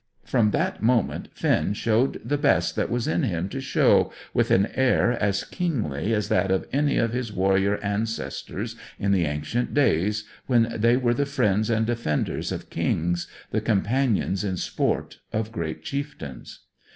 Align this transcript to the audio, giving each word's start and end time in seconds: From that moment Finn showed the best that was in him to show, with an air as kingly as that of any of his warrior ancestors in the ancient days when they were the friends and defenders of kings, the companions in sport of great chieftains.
From 0.25 0.49
that 0.49 0.81
moment 0.81 1.27
Finn 1.31 1.73
showed 1.75 2.19
the 2.25 2.39
best 2.39 2.75
that 2.75 2.89
was 2.89 3.07
in 3.07 3.21
him 3.21 3.47
to 3.49 3.61
show, 3.61 4.11
with 4.33 4.49
an 4.49 4.65
air 4.73 5.11
as 5.11 5.43
kingly 5.43 6.11
as 6.11 6.27
that 6.29 6.49
of 6.49 6.67
any 6.73 6.97
of 6.97 7.13
his 7.13 7.31
warrior 7.31 7.77
ancestors 7.83 8.75
in 8.97 9.11
the 9.11 9.25
ancient 9.25 9.75
days 9.75 10.23
when 10.47 10.73
they 10.75 10.97
were 10.97 11.13
the 11.13 11.27
friends 11.27 11.69
and 11.69 11.85
defenders 11.85 12.51
of 12.51 12.71
kings, 12.71 13.27
the 13.51 13.61
companions 13.61 14.43
in 14.43 14.57
sport 14.57 15.19
of 15.31 15.51
great 15.51 15.83
chieftains. 15.83 16.61